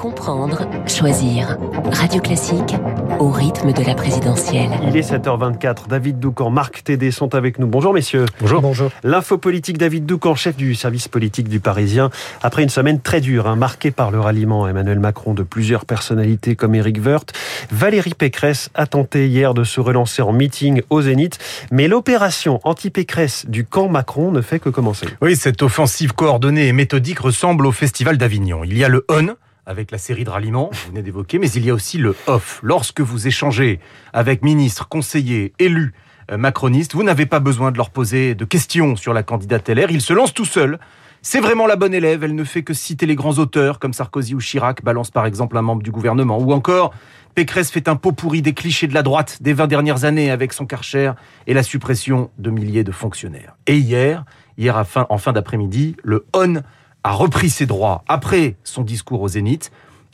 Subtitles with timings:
[0.00, 1.58] Comprendre, choisir.
[1.92, 2.74] Radio Classique
[3.18, 4.70] au rythme de la présidentielle.
[4.88, 5.88] Il est 7h24.
[5.90, 7.66] David Doucan, Marc Tédé sont avec nous.
[7.66, 8.24] Bonjour messieurs.
[8.40, 8.62] Bonjour.
[8.62, 8.90] Bonjour.
[9.04, 12.08] L'info politique David Doucan, chef du service politique du Parisien.
[12.42, 16.56] Après une semaine très dure, hein, marquée par le ralliement Emmanuel Macron de plusieurs personnalités
[16.56, 17.34] comme Éric Woerth,
[17.70, 21.38] Valérie Pécresse a tenté hier de se relancer en meeting au Zénith.
[21.72, 25.08] Mais l'opération anti-Pécresse du camp Macron ne fait que commencer.
[25.20, 28.64] Oui, cette offensive coordonnée et méthodique ressemble au Festival d'Avignon.
[28.64, 29.36] Il y a le on
[29.70, 32.58] avec la série de ralliements, vous venez d'évoquer, mais il y a aussi le off.
[32.64, 33.78] Lorsque vous échangez
[34.12, 35.94] avec ministres, conseillers, élus,
[36.32, 39.92] euh, macronistes, vous n'avez pas besoin de leur poser de questions sur la candidate LR,
[39.92, 40.80] ils se lancent tout seuls.
[41.22, 44.34] C'est vraiment la bonne élève, elle ne fait que citer les grands auteurs comme Sarkozy
[44.34, 46.92] ou Chirac, balance par exemple un membre du gouvernement, ou encore
[47.36, 50.52] Pécresse fait un pot pourri des clichés de la droite des 20 dernières années avec
[50.52, 51.12] son Karcher
[51.46, 53.54] et la suppression de milliers de fonctionnaires.
[53.68, 54.24] Et hier,
[54.58, 56.60] hier en fin d'après-midi, le on
[57.04, 59.70] a repris ses droits après son discours au Zénith,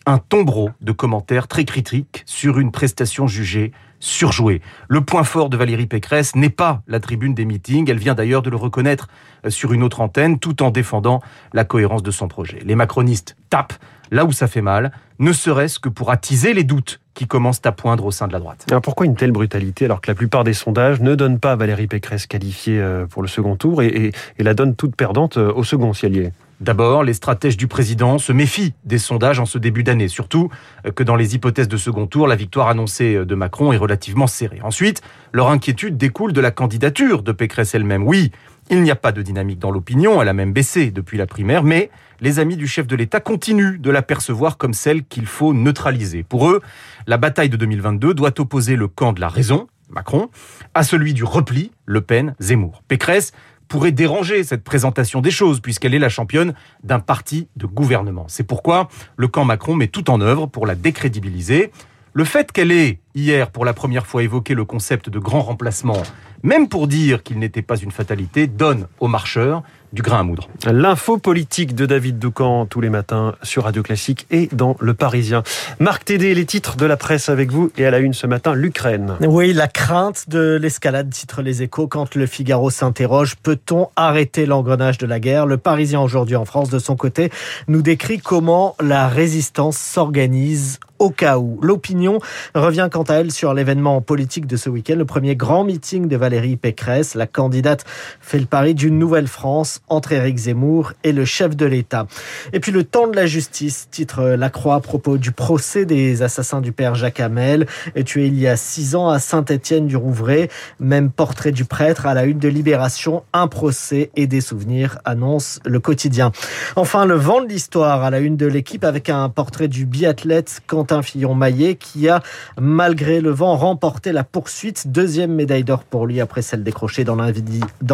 [0.06, 4.60] un tombereau de commentaires très critiques sur une prestation jugée surjouée.
[4.88, 8.42] Le point fort de Valérie Pécresse n'est pas la tribune des meetings, elle vient d'ailleurs
[8.42, 9.08] de le reconnaître
[9.44, 12.58] euh, sur une autre antenne tout en défendant la cohérence de son projet.
[12.64, 13.74] Les macronistes tapent
[14.10, 17.72] là où ça fait mal, ne serait-ce que pour attiser les doutes qui commencent à
[17.72, 18.66] poindre au sein de la droite.
[18.68, 21.86] Alors pourquoi une telle brutalité alors que la plupart des sondages ne donnent pas Valérie
[21.86, 25.92] Pécresse qualifiée euh, pour le second tour et, la donnent toute perdante euh, au second
[25.92, 26.32] si elle y est?
[26.60, 30.48] D'abord, les stratèges du président se méfient des sondages en ce début d'année, surtout
[30.94, 34.60] que dans les hypothèses de second tour, la victoire annoncée de Macron est relativement serrée.
[34.62, 38.04] Ensuite, leur inquiétude découle de la candidature de Pécresse elle-même.
[38.04, 38.32] Oui,
[38.70, 41.62] il n'y a pas de dynamique dans l'opinion, elle a même baissé depuis la primaire,
[41.62, 41.90] mais
[42.20, 46.22] les amis du chef de l'État continuent de la percevoir comme celle qu'il faut neutraliser.
[46.22, 46.62] Pour eux,
[47.06, 50.30] la bataille de 2022 doit opposer le camp de la raison, Macron,
[50.74, 52.82] à celui du repli, Le Pen, Zemmour.
[52.88, 53.32] Pécresse
[53.68, 58.26] pourrait déranger cette présentation des choses puisqu'elle est la championne d'un parti de gouvernement.
[58.28, 61.72] C'est pourquoi le camp Macron met tout en œuvre pour la décrédibiliser.
[62.16, 66.02] Le fait qu'elle ait, hier, pour la première fois évoqué le concept de grand remplacement,
[66.42, 69.62] même pour dire qu'il n'était pas une fatalité, donne aux marcheurs
[69.92, 70.48] du grain à moudre.
[70.64, 75.42] L'info politique de David Doucan tous les matins sur Radio Classique et dans Le Parisien.
[75.78, 78.54] Marc Tédé, les titres de la presse avec vous et à la une ce matin,
[78.54, 79.16] l'Ukraine.
[79.20, 84.96] Oui, la crainte de l'escalade, titre les échos, quand le Figaro s'interroge, peut-on arrêter l'engrenage
[84.96, 85.44] de la guerre?
[85.44, 87.30] Le Parisien aujourd'hui en France, de son côté,
[87.68, 91.58] nous décrit comment la résistance s'organise au cas où.
[91.62, 92.18] L'opinion
[92.54, 96.16] revient quant à elle sur l'événement politique de ce week-end, le premier grand meeting de
[96.16, 97.14] Valérie Pécresse.
[97.14, 97.84] La candidate
[98.20, 102.06] fait le pari d'une nouvelle France entre Éric Zemmour et le chef de l'État.
[102.52, 106.22] Et puis le temps de la justice, titre La Croix à propos du procès des
[106.22, 107.66] assassins du père Jacques Hamel,
[108.04, 110.48] tué il y a six ans à Saint-Étienne-du-Rouvray.
[110.80, 115.60] Même portrait du prêtre à la une de Libération, un procès et des souvenirs, annonce
[115.64, 116.32] le quotidien.
[116.76, 120.60] Enfin, le vent de l'histoire à la une de l'équipe avec un portrait du biathlète
[121.02, 122.22] Fillon-Maillet qui a,
[122.60, 124.88] malgré le vent, remporté la poursuite.
[124.88, 127.16] Deuxième médaille d'or pour lui après celle décrochée dans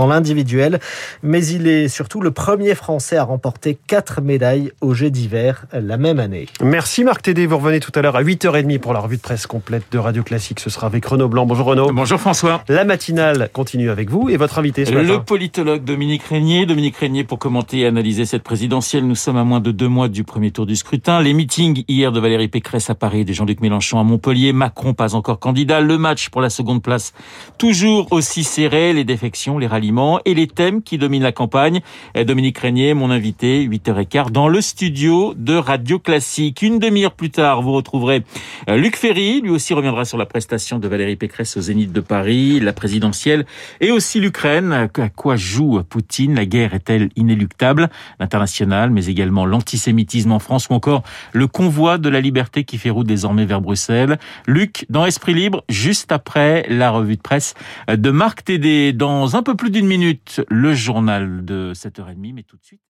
[0.06, 0.80] l'individuel.
[1.22, 5.96] Mais il est surtout le premier Français à remporter quatre médailles aux Jeux d'hiver la
[5.96, 6.46] même année.
[6.62, 7.46] Merci Marc Tédé.
[7.46, 10.22] Vous revenez tout à l'heure à 8h30 pour la revue de presse complète de Radio
[10.22, 10.60] Classique.
[10.60, 11.46] Ce sera avec Renaud Blanc.
[11.46, 11.92] Bonjour Renaud.
[11.92, 12.62] Bonjour François.
[12.68, 15.06] La matinale continue avec vous et votre invité ce matin.
[15.06, 16.66] Le politologue Dominique Régnier.
[16.66, 19.06] Dominique Régnier pour commenter et analyser cette présidentielle.
[19.06, 21.20] Nous sommes à moins de deux mois du premier tour du scrutin.
[21.20, 25.14] Les meetings hier de Valérie Pécresse à Paris, des Jean-Luc Mélenchon à Montpellier, Macron pas
[25.14, 27.12] encore candidat, le match pour la seconde place
[27.58, 31.80] toujours aussi serré, les défections, les ralliements et les thèmes qui dominent la campagne.
[32.14, 36.62] Dominique Régnier, mon invité, 8h15 dans le studio de Radio Classique.
[36.62, 38.24] Une demi-heure plus tard, vous retrouverez
[38.68, 42.00] euh, Luc Ferry, lui aussi reviendra sur la prestation de Valérie Pécresse au Zénith de
[42.00, 43.46] Paris, la présidentielle
[43.80, 44.72] et aussi l'Ukraine.
[44.72, 46.34] À quoi joue Poutine?
[46.34, 47.90] La guerre est-elle inéluctable?
[48.20, 52.88] L'international, mais également l'antisémitisme en France ou encore le convoi de la liberté qui fait
[52.88, 54.18] route désormais vers Bruxelles.
[54.46, 57.52] Luc, dans Esprit Libre, juste après la revue de presse
[57.86, 58.94] de Marc Tédé.
[58.94, 62.80] Dans un peu plus d'une minute, le journal de 7h30, mais tout de suite.